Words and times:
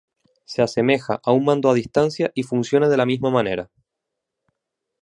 Se 0.45 0.63
asemeja 0.63 1.21
a 1.23 1.31
un 1.31 1.45
mando 1.45 1.69
a 1.69 1.75
distancia 1.75 2.31
y 2.33 2.41
funciona 2.41 2.89
de 2.89 2.97
la 2.97 3.05
misma 3.05 3.29
manera. 3.29 3.69